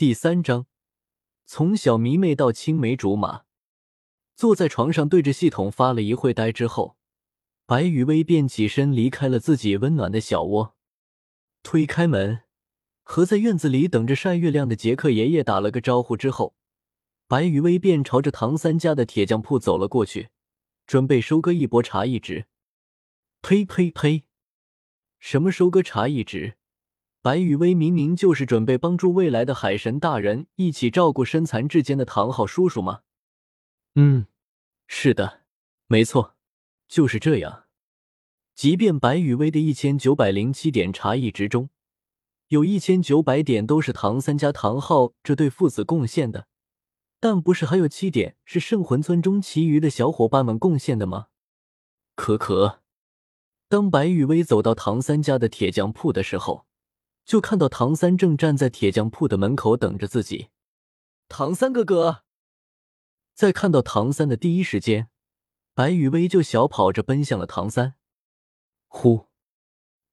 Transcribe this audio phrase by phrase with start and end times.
[0.00, 0.66] 第三章，
[1.44, 3.42] 从小迷妹到青梅竹马。
[4.34, 6.96] 坐在床上对着系统发了一会呆之后，
[7.66, 10.74] 白雨薇便起身离开了自己温暖的小窝。
[11.62, 12.44] 推开门，
[13.02, 16.54] 和在院子里等着晒月亮的杰克爷爷打了个招呼之后，
[17.28, 20.30] 白雨薇便朝着唐三家的铁匠铺走了过去，
[20.86, 22.46] 准备收割一波茶叶值。
[23.42, 24.24] 呸呸呸！
[25.18, 26.56] 什么收割茶叶值？
[27.22, 33.00] 白雨薇明明就是准备帮助未来的海神大人一起照顾身残志坚的唐昊叔叔吗？
[33.94, 34.24] 嗯，
[34.86, 35.42] 是的，
[35.86, 36.34] 没错，
[36.88, 37.64] 就是这样。
[38.54, 41.68] 即便白雨薇的一千九百零七点茶艺值中，
[42.48, 46.46] 有一千九百点都是唐三家唐昊这对父子贡献的，
[47.20, 51.26] 但不是还有七点是圣魂村中其余的小伙伴们贡献的吗？
[52.14, 52.80] 可可，
[53.68, 56.64] 当白雨薇走到唐三家的铁匠铺的时候。
[57.24, 60.48] 就看到唐三正站在铁匠铺的门口等着自己。
[61.28, 62.24] 唐三哥哥，
[63.34, 65.08] 在看到唐三的第一时间，
[65.74, 67.94] 白雨薇就小跑着奔向了唐三。
[68.88, 69.28] 呼，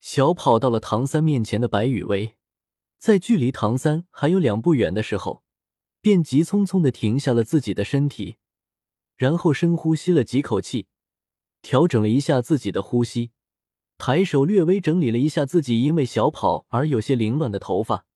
[0.00, 2.34] 小跑到了唐三面前的白雨薇，
[2.98, 5.44] 在距离唐三还有两步远的时候，
[6.00, 8.38] 便急匆匆的停下了自己的身体，
[9.14, 10.88] 然后深呼吸了几口气，
[11.62, 13.30] 调整了一下自己的呼吸。
[13.96, 18.06] 抬手略微整理了一下自己因为小跑而有些凌乱的头发，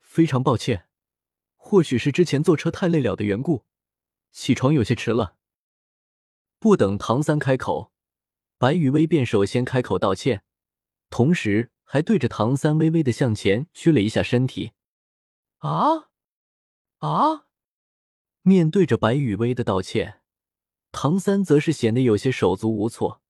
[0.00, 0.88] 非常抱歉，
[1.56, 3.64] 或许是之前坐车太累了的缘故，
[4.30, 5.36] 起床有些迟了。
[6.58, 7.92] 不等唐三开口，
[8.58, 10.44] 白雨薇便首先开口道歉，
[11.10, 14.72] 同时还对着唐三微微的向前屈了一下身体。
[15.58, 16.10] 啊
[16.98, 17.46] 啊！
[18.42, 20.20] 面对着白雨薇的道歉，
[20.92, 23.21] 唐三则是显得有些手足无措。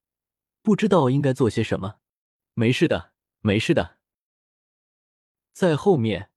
[0.63, 1.97] 不知道应该做些什么，
[2.55, 3.99] 没事的，没事的。
[5.53, 6.31] 在后面，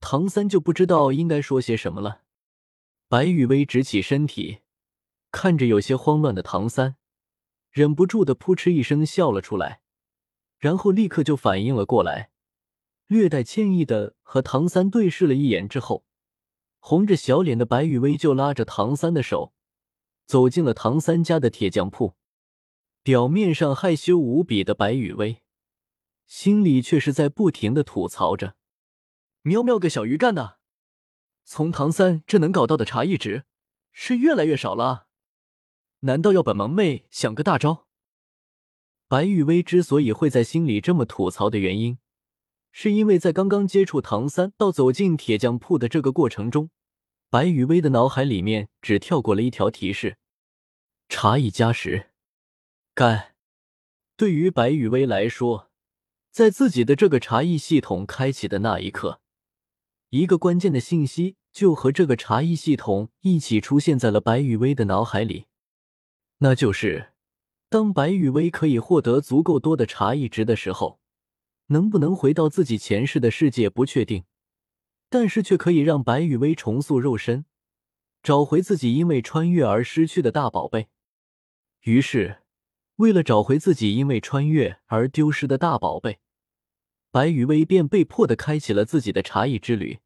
[0.00, 2.22] 唐三就不知道应该说些什么了。
[3.08, 4.62] 白雨薇直起身体，
[5.30, 6.96] 看着有些慌乱的唐三，
[7.70, 9.82] 忍不住的扑哧一声笑了出来，
[10.58, 12.32] 然后立刻就反应了过来，
[13.06, 16.04] 略带歉意的和唐三对视了一眼之后，
[16.80, 19.54] 红着小脸的白雨薇就拉着唐三的手，
[20.26, 22.16] 走进了唐三家的铁匠铺。
[23.02, 25.42] 表面上害羞无比的白雨薇，
[26.24, 28.54] 心里却是在不停的吐槽着
[29.42, 30.58] ：“喵喵个小鱼干呐！
[31.44, 33.44] 从唐三这能搞到的茶艺值
[33.90, 35.08] 是越来越少了，
[36.00, 37.88] 难道要本萌妹想个大招？”
[39.08, 41.98] 白雨薇之所以会在心里这么吐槽的原因，
[42.70, 46.70] 是因为在刚刚接触唐三到走进铁匠铺的这个过程中，
[47.28, 50.18] 白雨薇的脑海里面只跳过了一条提示：
[51.08, 52.11] 茶艺加时。
[52.94, 53.34] 干，
[54.16, 55.70] 对于白雨薇来说，
[56.30, 59.22] 在自己的这个茶艺系统开启的那一刻，
[60.10, 65.46] 一个关键的信息就和这个茶艺系统一起出现在了白雨薇的脑海里，
[66.40, 67.14] 那就是，
[67.70, 71.00] 当白雨薇可以获得足够多的茶艺值的时候，
[71.68, 74.24] 能不能回到自己前世的世界不确定，
[75.08, 77.46] 但是却可以让白雨薇重塑肉身，
[78.22, 80.88] 找回自己因为穿越而失去的大宝贝。
[81.84, 82.41] 于是。
[83.02, 86.20] 为了找回自己因为穿越而丢失的大宝贝，
[87.10, 89.98] 白雨薇便被迫的开启了自己的茶艺之旅。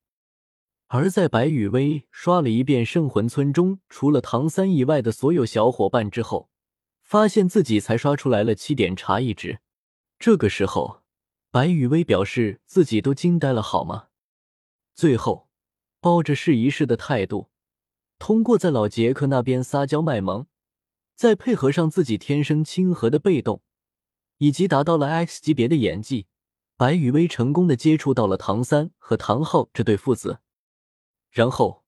[0.86, 6.48] 而在白雨薇刷了一遍圣魂村中除了唐三以外的所有小伙伴之后，
[7.02, 9.58] 发现自己才刷出来了七点茶艺值。
[10.18, 11.02] 这个时候，
[11.50, 14.06] 白雨薇表示自己都惊呆了，好吗？
[14.94, 15.50] 最后，
[16.00, 17.50] 抱着试一试的态度，
[18.18, 20.46] 通过在老杰克那边撒娇卖萌。
[21.16, 23.62] 再配合上自己天生亲和的被动，
[24.36, 26.26] 以及达到了 X 级别的演技，
[26.76, 30.40] 白雨薇成功的接触到了唐三和唐昊这对父子。
[31.30, 31.84] 然后，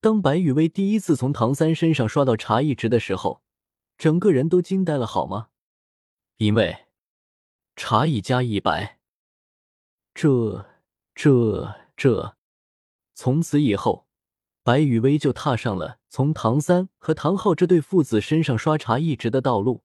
[0.00, 3.42] 当白雨薇第一次从唐三身上刷到茶艺值的时候，
[3.96, 5.48] 整个人都惊呆了，好吗？
[6.36, 6.86] 因为
[7.76, 9.00] 茶艺加一百，
[10.12, 10.66] 这、
[11.14, 12.36] 这、这，
[13.14, 14.05] 从此以后。
[14.66, 19.84] 白雨薇就踏上了从唐三和唐昊这对父子身上刷茶一直的道路，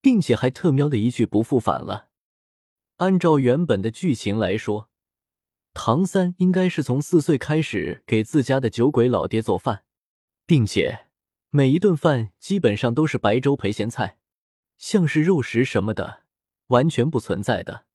[0.00, 2.10] 并且还特喵的一去不复返了。
[2.98, 4.88] 按照原本的剧情来说，
[5.74, 9.82] 唐三应该是从四岁开始给自家的酒鬼老爹做饭，
[10.46, 11.08] 并且
[11.48, 14.18] 每一顿饭基本上都是白粥陪咸菜，
[14.78, 16.22] 像是肉食什么的
[16.68, 17.86] 完全不存在的。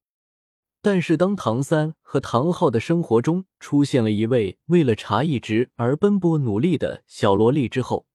[0.85, 8.05] 但是，当唐三和唐昊的生活中出现了一位为了茶艺值而奔波努力的小萝莉之后，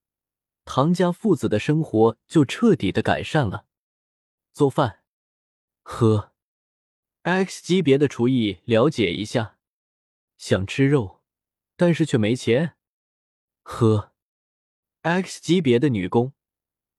[0.65, 3.65] 唐家父子的生活就彻底的改善了。
[4.53, 5.01] 做饭，
[5.83, 6.31] 喝
[7.23, 9.57] ，X 级别的厨艺了解一下。
[10.39, 11.23] 想吃肉，
[11.77, 12.75] 但是却没钱。
[13.65, 14.13] 呵
[15.03, 16.35] ，X 级别的女工，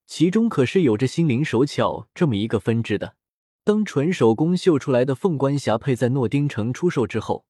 [0.05, 3.15] 其中可是有着心灵手巧这么一个分支的。
[3.63, 7.45] 当纯手工绣出来的凤冠霞帔在诺丁城出售之后，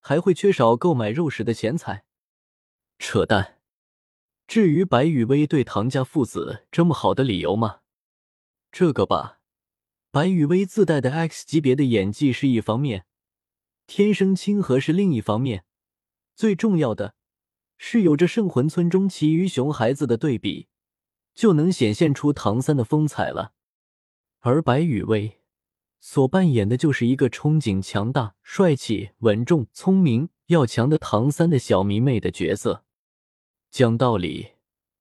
[0.00, 2.04] 还会缺少购买肉食的钱财？
[2.98, 3.58] 扯淡！
[4.46, 7.80] 至于白雨薇对唐家父子这么好的理由吗？
[8.70, 9.40] 这个吧，
[10.10, 13.06] 白雨薇自带的 X 级别的演技是一方面，
[13.86, 15.64] 天生亲和是另一方面，
[16.34, 17.14] 最重要的
[17.78, 20.68] 是有着圣魂村中其余熊孩子的对比，
[21.34, 23.54] 就能显现出唐三的风采了。
[24.40, 25.35] 而白雨薇。
[26.08, 32.84] 所扮演的就是一个憧憬强大、帅气、稳重、聪明、要强的唐三的小迷妹的角色。
[33.72, 34.52] 讲道理，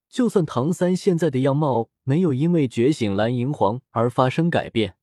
[0.09, 4.95] 就算唐三现在的样貌没有因为觉醒蓝银皇而发生改变，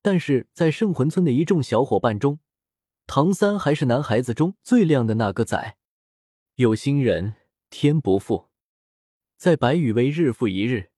[0.00, 2.38] 但是在圣魂村的一众小伙伴中，
[3.06, 5.76] 唐三还是男孩子中最靓的那个仔。
[6.54, 7.34] 有心人
[7.68, 8.46] 天不负，
[9.36, 10.88] 在白羽薇日复一日、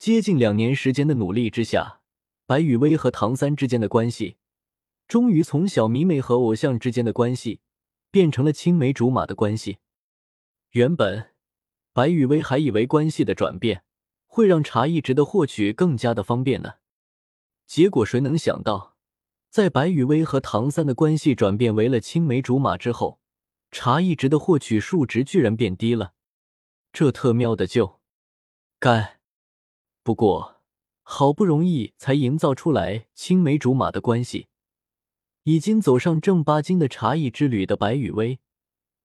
[0.00, 2.00] 接近两年时间的努力之下。
[2.52, 4.36] 白雨薇和唐三之间的关系，
[5.08, 7.62] 终于从小迷妹和偶像之间的关系，
[8.10, 9.78] 变成了青梅竹马的关系。
[10.72, 11.30] 原本，
[11.94, 13.84] 白雨薇还以为关系的转变
[14.26, 16.74] 会让茶艺值的获取更加的方便呢。
[17.66, 18.98] 结果谁能想到，
[19.48, 23.18] 在白雨薇和唐三的关系转变为了青梅竹马之后，
[23.70, 26.12] 茶艺值的获取数值居然变低了。
[26.92, 27.98] 这特喵的就
[28.78, 29.20] 该，
[30.02, 30.51] 不过。
[31.02, 34.48] 好不容易才营造出来青梅竹马的关系，
[35.42, 38.38] 已经走上正八经的茶艺之旅的白雨薇，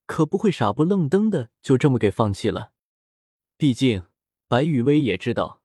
[0.06, 2.72] 可不会傻不愣登的就这么给放弃了。
[3.58, 4.04] 毕竟
[4.48, 5.62] 白雨薇也知道，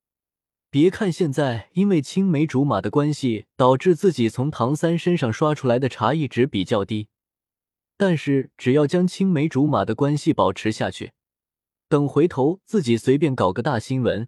[0.70, 7.08] 别看现在因为青梅竹马的关系导致自己从唐三身上刷出来的茶艺值比较低，
[7.98, 11.12] 但是只要将青梅竹马的关系保持下去，
[11.88, 14.26] 等回头自己随便搞个大新闻。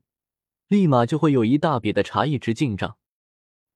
[0.68, 2.96] 立马就会有一大笔的茶叶值进账，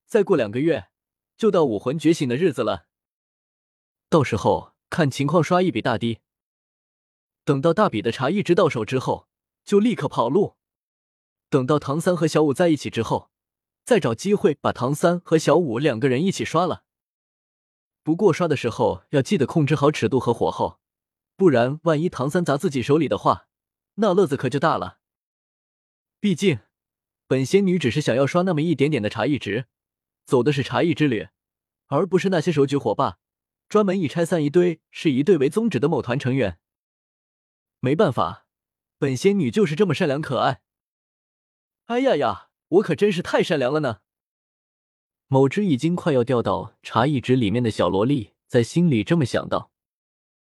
[0.07, 0.89] 再过两个月
[1.37, 2.87] 就到武魂觉醒的日子了，
[4.09, 6.21] 到时候看情况刷一笔大滴。
[7.45, 9.29] 等到大笔的茶艺值到手之后，
[9.65, 10.57] 就立刻跑路。
[11.51, 13.31] 等到唐三和小五在一起之后，
[13.85, 16.85] 再找机会把唐三和小五两个人一起刷了。
[18.03, 20.81] 不过刷的时候要记得控制好尺度和火候，
[21.37, 23.49] 不然万一唐三砸自己手里的话，
[23.97, 25.01] 那乐子可就大了。
[26.19, 26.61] 毕竟。
[27.29, 29.67] 本仙女只是想要刷那么一点点的茶艺值，
[30.25, 31.29] 走的是茶艺之旅，
[31.89, 33.19] 而不是那些手举火把，
[33.69, 36.59] 专门以拆散一堆是一对为宗旨的某团成员。
[37.81, 38.47] 没办法，
[38.99, 40.63] 本仙女就是这么善良可爱。
[41.85, 43.99] 哎呀呀，我可真是太善良了呢！
[45.27, 49.71] 某只已经快要掉到茶艺值里面的小萝莉在心里这么想到。